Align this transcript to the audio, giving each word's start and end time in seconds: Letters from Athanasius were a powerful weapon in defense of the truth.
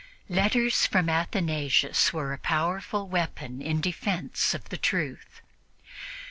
Letters 0.29 0.87
from 0.87 1.09
Athanasius 1.09 2.11
were 2.11 2.33
a 2.33 2.39
powerful 2.39 3.07
weapon 3.07 3.61
in 3.61 3.81
defense 3.81 4.55
of 4.55 4.69
the 4.69 4.77
truth. 4.77 5.41